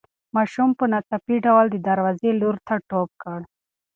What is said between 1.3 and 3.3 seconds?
ډول د دروازې لوري ته ټوپ